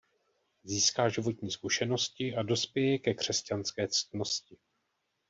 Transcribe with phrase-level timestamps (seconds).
[0.63, 4.57] Získá životní zkušenosti a dospěje ke křesťanské ctnosti.